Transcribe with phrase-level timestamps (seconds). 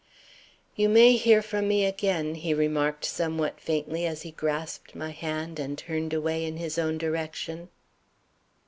[0.75, 5.59] "You may hear from me again," he remarked somewhat faintly as he grasped my hand,
[5.59, 7.69] and turned away in his own direction.